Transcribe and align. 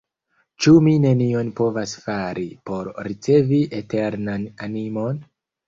Ĉu 0.63 0.71
mi 0.87 0.93
nenion 1.03 1.51
povas 1.59 1.93
fari, 2.07 2.47
por 2.71 2.91
ricevi 3.11 3.63
eternan 3.83 4.51
animon? 4.71 5.25